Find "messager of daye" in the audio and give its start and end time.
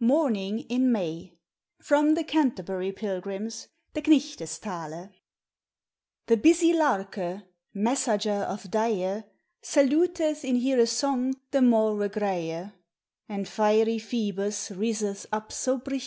7.74-9.22